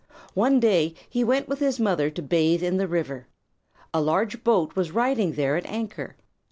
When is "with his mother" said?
1.47-2.09